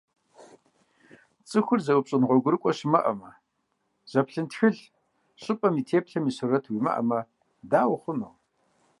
[1.49, 3.29] ЦӀыхур зэупщӀын гъуэгурыкӀуэ щымыӀэмэ,
[4.11, 4.81] зэплъын тхылъ,
[5.41, 7.19] щӀыпӀэм и теплъэм и сурэт уимыӀэмэ,
[7.71, 8.33] дауэ хъуну?